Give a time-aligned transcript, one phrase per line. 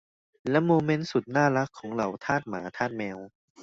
[0.49, 3.17] และโมเมนต์สุดน่ารักของเหล่าทาสหมาทาสแมว